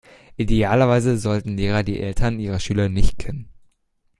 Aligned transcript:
Idealerweise 0.35 1.15
sollten 1.19 1.57
Lehrer 1.57 1.83
die 1.83 1.99
Eltern 1.99 2.39
ihrer 2.39 2.59
Schüler 2.59 2.89
nicht 2.89 3.19
kennen. 3.19 3.49